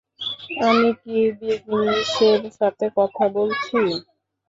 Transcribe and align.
আমি 0.67 0.89
কি 1.01 1.17
বিঘ্নেশের 1.39 2.41
সাথে 2.57 2.85
কথা 2.97 3.25
বলছি? 3.35 3.79